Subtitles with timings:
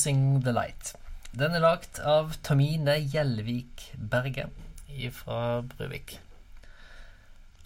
[0.00, 0.94] 'Losing the Light'.
[1.36, 4.46] Den er lagd av Tamine Gjelvik Berge
[5.12, 6.14] fra Bruvik.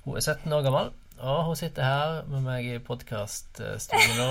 [0.03, 0.91] Hun er 17 år gammel,
[1.21, 4.27] og hun sitter her med meg i podkaststudioet nå.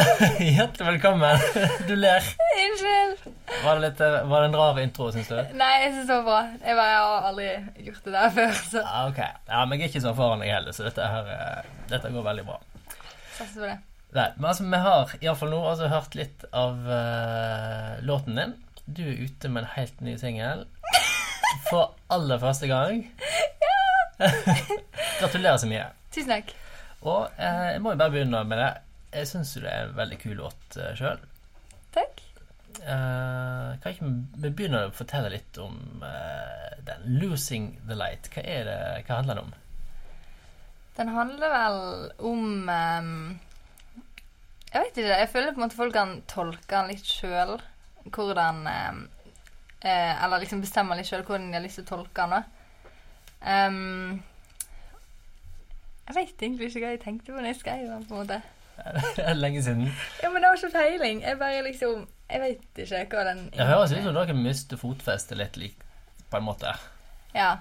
[0.54, 1.44] Hjertelig velkommen.
[1.90, 2.32] Du ler.
[2.64, 3.28] Unnskyld.
[3.66, 5.36] Var det, litt, eh, var det en rar intro, syns du?
[5.52, 6.42] Nei, jeg syns det var bra.
[6.56, 7.52] Jeg, bare, jeg har aldri
[7.90, 9.24] gjort det der før, så Ja, ok.
[9.52, 12.30] Ja, men jeg er ikke så foran deg heller, så dette, her, eh, dette går
[12.32, 12.62] veldig bra.
[13.36, 13.80] satser på det.
[14.12, 18.54] Nei, men altså, vi har iallfall nå altså, hørt litt av uh, låten din.
[18.84, 20.66] Du er ute med en helt ny singel
[21.70, 23.06] for aller første gang.
[23.62, 24.28] Ja!
[25.20, 25.86] Gratulerer så mye.
[26.12, 26.52] Tusen takk.
[27.06, 28.72] Og uh, jeg må jo bare begynne med det.
[29.14, 31.24] Jeg syns jo det er en veldig kul låt uh, sjøl.
[31.96, 32.20] Takk.
[32.82, 34.10] Uh, kan ikke
[34.42, 38.28] vi begynne å fortelle litt om uh, den 'Losing the Light'?
[38.32, 38.76] Hva det,
[39.06, 39.56] hva handler den om?
[40.96, 41.80] Den handler vel
[42.28, 43.38] om ehm,
[44.72, 45.18] Jeg vet ikke.
[45.20, 47.58] Jeg føler på en måte folk kan tolke den litt sjøl.
[48.08, 49.02] Hvordan ehm,
[49.84, 52.30] eh, Eller liksom bestemme litt sjøl hvordan de har lyst til å tolke den.
[52.38, 52.42] da.
[53.42, 54.22] Ehm,
[56.08, 58.06] jeg vet egentlig ikke hva jeg tenkte på når jeg skrev den.
[58.08, 58.40] på en måte.
[59.16, 59.90] Det er lenge siden.
[60.22, 61.22] Ja, Men det var ikke peiling.
[61.22, 65.36] Jeg bare liksom Jeg vet ikke hva den Det høres ut som dere mister fotfestet
[65.60, 65.84] litt
[66.30, 66.72] på en måte.
[67.36, 67.58] Ja.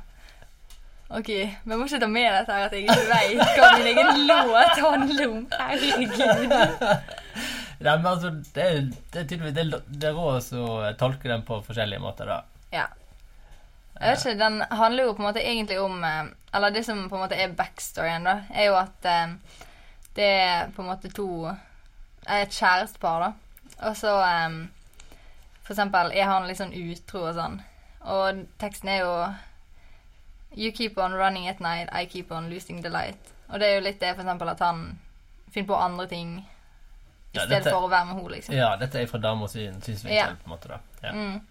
[1.12, 4.22] Ok, vi må ikke ta med dette her at jeg ikke vet hva min egen
[4.30, 5.42] låt handler om.
[5.60, 6.86] Herregud.
[7.82, 8.82] Nei, men altså, det er,
[9.12, 12.38] det er tydeligvis det, er- det er råd å tolke den på forskjellige måter, da.
[12.72, 12.86] Ja.
[14.02, 17.04] Jeg vet ikke, Den handler jo på en måte egentlig om eh, Eller det som
[17.10, 19.34] på en måte er backstoryen, da, er jo at eh,
[20.18, 23.60] det er på en måte to er Et kjærestepar, da.
[23.90, 24.56] Og så eh,
[25.66, 27.60] For eksempel er han litt sånn utro og sånn.
[28.10, 29.14] Og teksten er jo
[30.56, 33.34] You keep on running at night, I keep on losing the light.
[33.50, 35.00] Og det er jo litt det for eksempel at han
[35.52, 36.44] finner på andre ting i
[37.38, 38.56] Ja, stedet dette- for å være med henne, liksom.
[38.56, 40.26] Ja, dette er fra damas synsvinkel, Ja.
[40.28, 40.80] på en måte, da.
[41.04, 41.12] Ja.
[41.12, 41.42] Mm.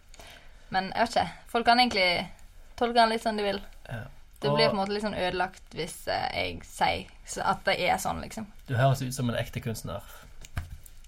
[0.70, 1.28] Men jeg vet ikke.
[1.48, 2.28] Folk kan egentlig
[2.76, 3.60] tolke den litt sånn de vil.
[3.88, 4.02] Ja.
[4.40, 7.06] Det blir på en måte litt sånn ødelagt hvis eh, jeg sier
[7.44, 8.46] at det er sånn, liksom.
[8.68, 10.00] Du høres ut som en ekte kunstner.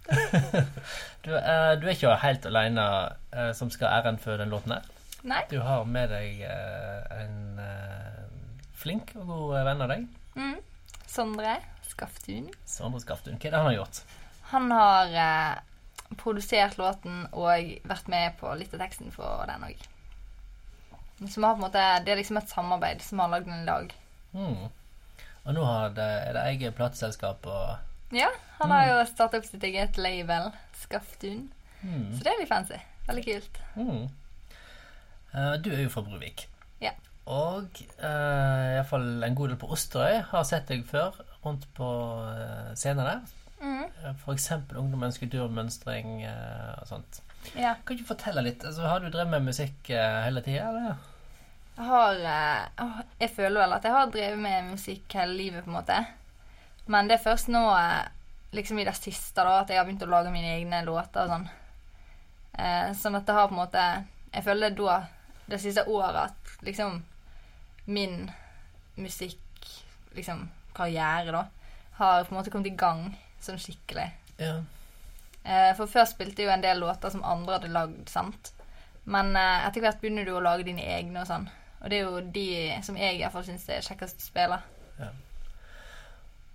[1.23, 2.85] du, uh, du er ikke helt alene
[3.33, 4.83] uh, som skal æren for den låten her.
[5.22, 5.43] Nei?
[5.50, 8.22] Du har med deg eh, en eh,
[8.75, 10.09] flink og god venn av deg.
[10.34, 10.56] Mm.
[11.06, 11.56] Sondre
[11.87, 12.49] Skaftun.
[12.66, 13.37] Sondre Skaftun.
[13.38, 14.00] Hva er det han har gjort?
[14.50, 15.61] Han har eh,
[16.19, 19.88] produsert låten og vært med på litt av teksten for den òg.
[21.22, 23.69] Så har på en måte, det er liksom et samarbeid som har lagd den i
[23.69, 23.93] lag.
[24.34, 24.65] Mm.
[25.43, 28.28] Og nå har det, er det eget plateselskap og Ja,
[28.59, 30.50] han har jo starta opp sitt eget label,
[30.82, 31.47] Skaftun.
[31.84, 32.11] mm.
[32.16, 32.81] Så det er litt fancy.
[33.06, 33.62] Veldig kult.
[33.77, 34.03] Mm.
[35.32, 36.47] Eh, du er jo fra Bruvik.
[36.82, 36.93] Ja.
[37.31, 37.69] Og
[38.03, 41.87] uh, iallfall en god del på Osterøy har sett deg før rundt på
[42.26, 43.37] uh, scener der.
[43.62, 43.84] Mm.
[43.87, 44.22] F.eks.
[44.25, 47.20] For eksempel Ungdommens kulturmønstring eh, og sånt.
[47.54, 47.76] Ja.
[47.87, 48.65] Kan du fortelle litt?
[48.66, 51.09] Altså, har du drevet med musikk uh, hele tida, eller?
[51.76, 55.70] Jeg har uh, Jeg føler vel at jeg har drevet med musikk hele livet, på
[55.70, 56.00] en måte.
[56.91, 58.09] Men det er først nå, eh,
[58.56, 61.31] liksom i det siste, da, at jeg har begynt å lage mine egne låter og
[61.31, 61.49] sånn.
[62.59, 63.82] Eh, sånn at det har på en måte
[64.34, 64.97] Jeg føler det da,
[65.47, 67.03] det siste året, at liksom
[67.85, 68.31] min
[68.95, 69.69] musikk,
[70.15, 71.45] liksom karriere, da,
[71.99, 73.09] har på en måte kommet i gang
[73.43, 74.09] sånn skikkelig.
[74.39, 74.61] Ja.
[75.43, 78.53] Eh, for før spilte jeg jo en del låter som andre hadde lagd, sant.
[79.05, 81.49] Men eh, etter hvert begynner du å lage dine egne og sånn.
[81.83, 82.47] Og det er jo de
[82.87, 84.61] som jeg iallfall syns er kjekkest å spille.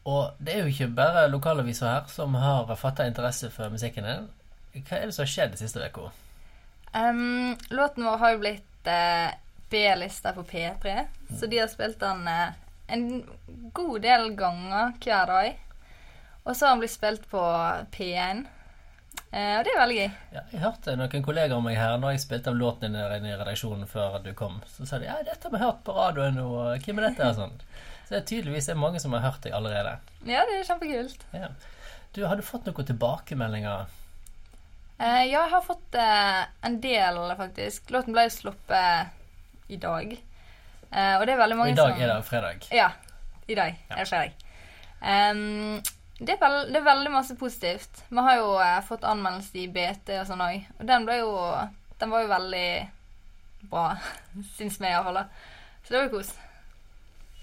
[0.08, 4.30] Og det er jo ikke bare lokalaviser her som har fatta interesse for musikken din.
[4.78, 6.14] Hva er det som har skjedd de siste uka?
[6.96, 8.77] Um, låten vår har jo blitt
[9.70, 10.98] B-lista på P3,
[11.40, 12.56] så de har spilt den eh,
[12.88, 13.08] en
[13.76, 15.58] god del ganger hver dag.
[16.48, 17.42] Og så har han blitt spilt på
[17.92, 18.46] P1.
[19.32, 20.08] Eh, og det er veldig gøy.
[20.38, 23.36] Ja, jeg hørte noen kollegaer av meg her når jeg spilte av låten din i
[23.36, 24.62] redaksjonen før du kom.
[24.72, 27.28] Så sa de ja, dette har vi hørt på radioen, og hvem er dette?
[27.28, 27.58] og sånn.
[28.08, 29.98] Så det er tydeligvis er mange som har hørt deg allerede.
[30.24, 31.28] Ja, det er kjempekult.
[31.36, 31.52] Ja.
[32.16, 33.92] Du, Har du fått noen tilbakemeldinger?
[35.00, 37.92] Eh, ja, jeg har fått eh, en del, faktisk.
[37.94, 39.14] Låten ble sluppet
[39.70, 40.16] i dag.
[40.90, 42.68] Eh, og det er veldig Og som i dag som er det fredag.
[42.74, 42.90] Ja.
[43.48, 43.96] I dag Ja.
[43.96, 44.44] er det fredag.
[44.98, 45.82] Um,
[46.20, 48.02] det, er veld, det er veldig masse positivt.
[48.10, 50.66] Vi har jo eh, fått anmeldelse i BT og sånn òg.
[50.80, 51.34] Og den ble jo
[52.00, 52.90] Den var jo veldig
[53.70, 53.86] bra,
[54.58, 55.24] syns vi iallfall.
[55.84, 56.34] Så det var jo kos.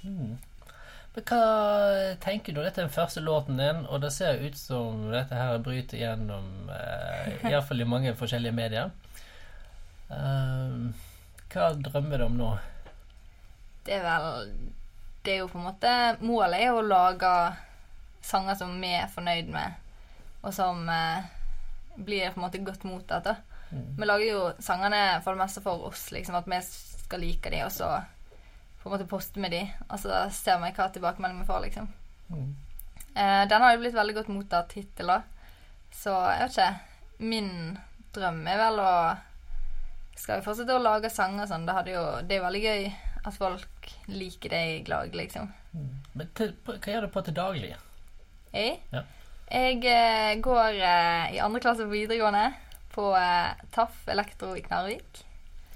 [0.05, 0.35] Mm.
[1.15, 2.61] Men hva tenker du?
[2.65, 6.71] Dette er den første låten din, og det ser ut som dette her bryter gjennom
[6.75, 8.91] eh, Iallfall i mange forskjellige medier.
[10.11, 10.89] Ehm,
[11.53, 12.51] hva drømmer du om nå?
[13.85, 14.51] Det er vel
[15.25, 15.91] Det er jo på en måte
[16.25, 17.31] Målet er jo å lage
[18.25, 19.75] sanger som vi er fornøyd med,
[20.41, 21.27] og som eh,
[21.95, 23.29] blir på en måte godt mottatt.
[23.69, 23.99] Mm.
[23.99, 27.67] Vi lager jo sangene for det meste for oss, liksom, at vi skal like dem,
[27.67, 27.91] og så
[28.85, 31.87] på en måte poste med de, og så ser vi hva tilbakemelding vi får, liksom.
[32.29, 32.51] Mm.
[33.15, 35.23] Eh, den har jo blitt veldig godt mottatt hittil, da.
[35.95, 37.25] Så jeg vet ikke.
[37.25, 37.51] Min
[38.15, 38.93] drøm er vel å
[40.19, 41.65] Skal vi fortsette å lage sanger og sånn?
[41.67, 42.85] Det, jo, det er jo veldig gøy
[43.25, 45.49] at folk liker det jeg lager, liksom.
[45.75, 45.89] Mm.
[46.15, 47.73] Men til, hva gjør du på til daglig?
[48.55, 49.03] Jeg, Ja.
[49.51, 52.45] jeg eh, går eh, i andre klasse på videregående
[52.95, 55.25] på eh, TAF Elektro i Knarvik.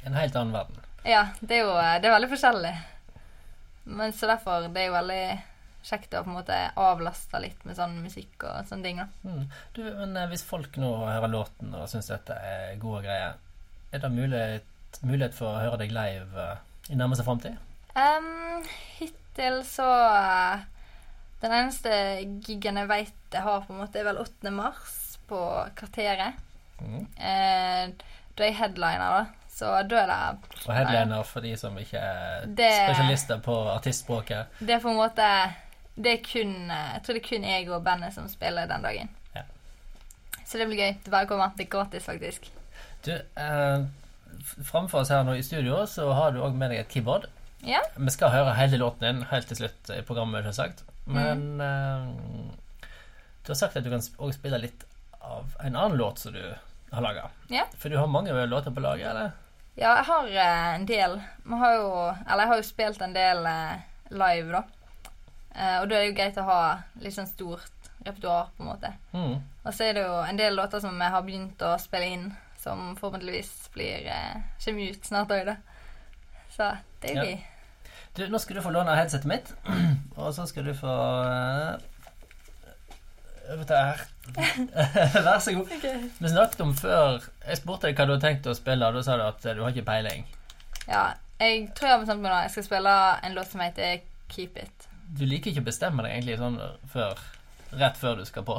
[0.06, 0.84] En helt annen verden.
[1.08, 2.74] Ja, det er jo eh, det er veldig forskjellig.
[3.88, 5.22] Men så derfor det er jo veldig
[5.88, 9.02] kjekt å på en måte avlaste litt med sånn musikk og sånne ting.
[9.24, 9.44] Mm.
[9.76, 13.38] Du, men eh, hvis folk nå hører låten og syns dette er gode greier,
[13.92, 16.58] er det mulighet, mulighet for å høre deg live eh,
[16.92, 17.56] i nærmeste framtid?
[17.98, 18.66] Um,
[18.98, 20.66] hittil så eh,
[21.42, 21.92] Den eneste
[22.46, 24.52] gigen jeg veit jeg har, på en måte er vel 8.
[24.54, 25.38] mars på
[25.78, 26.38] Kvarteret.
[26.80, 27.02] Mm.
[27.16, 27.82] Eh,
[28.34, 29.47] da er jeg headliner, da.
[29.58, 34.46] Så da er det Og headliner for de som ikke er Det- spesialister på artistspråket.
[34.60, 35.26] Det er på en måte
[35.98, 38.82] Det er kun eh, Jeg tror det er kun jeg og bandet som spiller den
[38.86, 39.08] dagen.
[39.34, 39.42] Ja.
[40.46, 40.92] Så det blir gøy.
[41.02, 41.50] Det er bare kommer.
[41.56, 42.46] Det er gratis, faktisk.
[43.04, 43.82] Du, eh,
[44.70, 47.26] framfor oss her nå i studio så har du òg med deg et keyboard.
[47.66, 47.80] Ja.
[47.96, 50.84] Vi skal høre hele låten din helt til slutt i programmet, selvsagt.
[51.06, 52.06] Men eh,
[53.42, 54.84] du har sagt at du kan òg spille litt
[55.20, 56.42] av en annen låt som du
[56.92, 57.26] har laga.
[57.50, 57.64] Ja.
[57.76, 59.32] For du har mange låter på laget, eller?
[59.78, 61.12] Ja, jeg har eh, en del.
[61.46, 63.76] Vi har jo Eller jeg har jo spilt en del eh,
[64.10, 64.62] live, da.
[65.54, 66.60] Eh, og da er det jo greit å ha
[67.02, 68.90] litt sånn stort repertoar, på en måte.
[69.12, 69.36] Mm.
[69.64, 72.26] Og så er det jo en del låter som jeg har begynt å spille inn,
[72.62, 75.56] som forhåpentligvis blir eh, kommer ut snart òg, da.
[76.54, 76.70] Så
[77.02, 77.30] det er jo Ja.
[77.30, 77.38] gøy.
[78.18, 79.50] Du, nå skal du få låne headsetet mitt,
[80.18, 80.94] og så skal du få
[83.54, 84.02] overta her.
[85.26, 85.70] Vær så god.
[86.18, 89.04] Vi snakket om før Jeg spurte deg hva du hadde tenkt å spille, og da
[89.06, 90.26] sa du at du har ikke peiling.
[90.88, 91.04] Ja,
[91.40, 92.40] jeg tror jeg har bestemt meg nå.
[92.46, 94.02] Jeg skal spille en låt som heter
[94.32, 94.88] Keep It.
[95.18, 96.58] Du liker ikke å bestemme deg egentlig sånn
[96.92, 97.22] før,
[97.80, 98.58] rett før du skal på.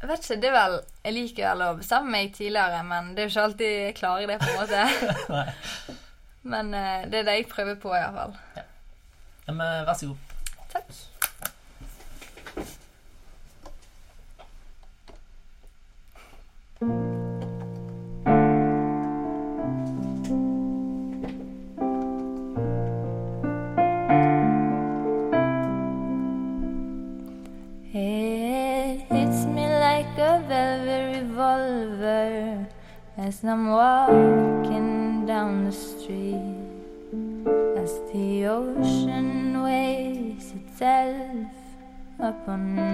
[0.00, 0.74] Jeg vet ikke, det er vel
[1.06, 4.32] Jeg liker vel å bestemme meg tidligere, men det er jo ikke alltid jeg klarer
[4.32, 5.96] det, på en måte.
[6.46, 8.36] Men eh, det er det jeg prøver på, iallfall.
[8.54, 8.62] Ja,
[9.48, 10.34] Men vær så god.
[10.70, 10.92] Takk.
[16.78, 16.88] It
[29.08, 32.68] hits me like a velvet revolver
[33.16, 36.44] as I'm walking down the street.
[37.78, 41.48] As the ocean weighs itself
[42.18, 42.85] upon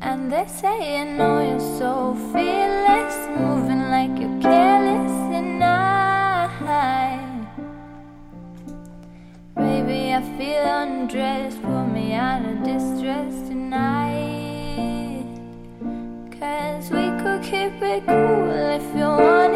[0.00, 5.98] And they say, you know, you're so fearless, moving like you're careless, and I.
[9.56, 11.60] Baby, I feel undressed.
[11.62, 15.24] Pull me out of distress tonight.
[16.38, 19.47] Cause we could keep it cool if you wanted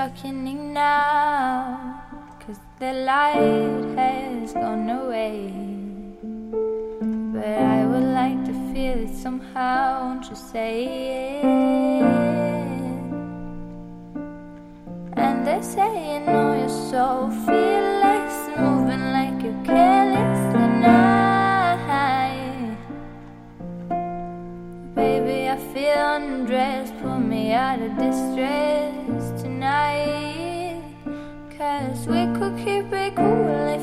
[0.00, 2.02] everything is darkening now.
[2.40, 5.52] Cause the light has gone away.
[7.32, 11.44] But I would like to feel it somehow, won't you say it?
[15.16, 20.56] And they say, you know, you're so fearless, moving like you're careless.
[21.82, 22.76] I,
[24.94, 26.94] baby, I feel undressed.
[27.02, 28.79] Pull me out of distress
[32.06, 33.79] we could keep it cool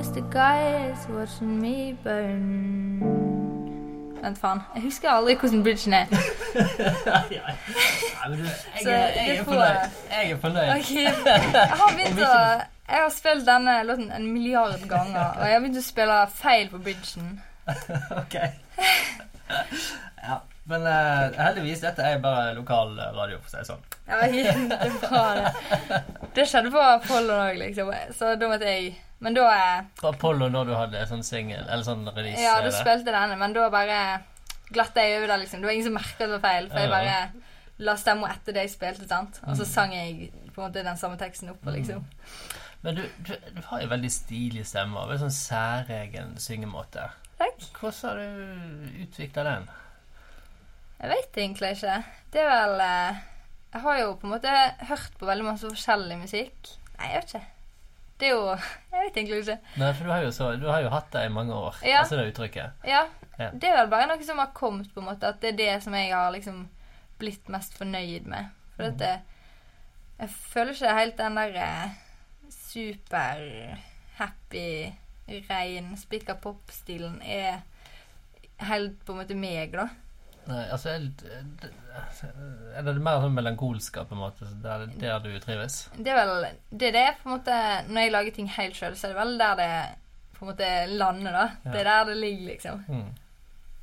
[0.00, 3.00] I the guy is watching me burn.
[4.22, 4.60] Vent, faen.
[4.74, 6.06] Jeg husker aldri hvordan bridgen er.
[6.14, 6.20] Nei,
[8.30, 8.52] men du, jeg,
[8.86, 9.76] er- jeg er fornøyd.
[10.10, 10.70] Jeg er fornøyd.
[10.76, 11.12] Ok, Jeg
[11.82, 12.26] har begynt å
[12.90, 16.66] Jeg har spilt denne låten en milliard ganger, og jeg har begynt å spille feil
[16.72, 17.26] på bridgen.
[18.22, 18.34] ok.
[20.24, 20.36] Ja,
[20.72, 23.84] men uh, heldigvis, dette er bare lokal eh, radio, for å si det sånn.
[24.08, 24.30] Ja, det
[24.80, 25.50] er bra, det.
[26.40, 27.86] Det skjedde på Follo òg, liksom.
[28.16, 28.84] Så da måtte jeg
[29.20, 29.46] Men da
[30.00, 32.40] På Apollo når du hadde sånn singel, eller sånn release.
[32.40, 33.98] Ja, du da spilte denne, men da bare
[34.72, 35.60] glatta jeg over det, liksom.
[35.60, 37.16] Det var ingen som merka det var feil, for jeg bare
[37.84, 39.40] la stemma etter det jeg spilte, sant.
[39.46, 39.72] Og så Mm.
[39.74, 42.04] sang jeg på en måte den samme teksten opp, liksom.
[42.82, 47.10] Men du, du, du har jo veldig stilig stemme og veldig sånn særegen syngemåte.
[47.38, 47.60] Takk.
[47.80, 49.68] Hvordan har du utvikla den?
[51.00, 51.98] Jeg vet egentlig ikke.
[52.32, 53.20] Det er vel eh,
[53.72, 54.54] Jeg har jo på en måte
[54.88, 56.72] hørt på veldig masse forskjellig musikk.
[56.98, 57.46] Nei, jeg vet ikke.
[58.20, 59.58] Det er jo Jeg vet egentlig ikke.
[59.80, 62.02] Nei, for du har jo, så, du har jo hatt det i mange år, Ja.
[62.02, 62.72] altså det uttrykket.
[62.84, 63.06] Ja.
[63.38, 63.50] Ja.
[63.56, 65.28] Det er vel bare noe som har kommet, på en måte.
[65.32, 66.68] At det er det som jeg har liksom
[67.18, 68.50] blitt mest fornøyd med.
[68.76, 68.92] For Mm.
[68.92, 69.20] at det,
[70.20, 71.90] jeg føler ikke helt den der eh,
[72.50, 73.76] super
[74.18, 74.92] happy,
[75.48, 77.62] rein spikka pop-stilen er
[78.58, 79.88] helt på en måte meg, da.
[80.50, 80.98] Nei, altså Er
[81.62, 81.72] det-
[82.76, 85.88] er det mer sånn melankolska, på en måte, der, der du trives?
[85.96, 87.56] Det er vel det er på en måte
[87.88, 89.70] Når jeg lager ting helt sjøl, så er det vel der det
[90.40, 91.46] på en måte lander, da.
[91.64, 91.70] Ja.
[91.72, 92.84] Det er der det ligger, liksom.
[92.88, 93.10] Mm.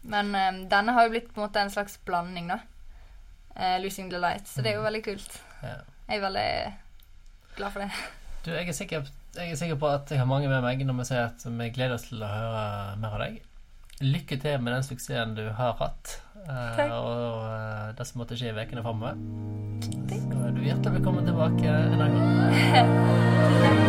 [0.09, 2.59] Men um, denne har jo blitt på en måte en slags blanding, da.
[3.55, 4.47] Uh, 'Losing the Light'.
[4.47, 5.41] Så det er jo veldig kult.
[5.61, 5.75] Ja.
[6.07, 6.73] Jeg er veldig
[7.57, 7.91] glad for det.
[8.45, 9.05] Du, jeg er, sikker,
[9.35, 11.69] jeg er sikker på at jeg har mange med meg når vi sier at vi
[11.75, 13.41] gleder oss til å høre mer av deg.
[14.01, 16.91] Lykke til med den suksessen du har hatt, eh, Takk.
[16.91, 19.19] og eh, det som måtte skje i ukene framover.
[19.81, 23.83] Så er du hjertelig velkommen tilbake en annen gang.